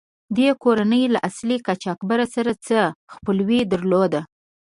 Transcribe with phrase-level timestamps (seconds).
[0.37, 2.79] دې کورنۍ له اصلي قاچاقبر سره څه
[3.13, 4.21] خپلوي درلوده.